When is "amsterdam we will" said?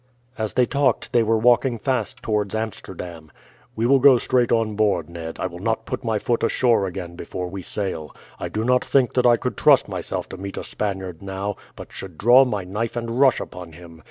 2.55-3.99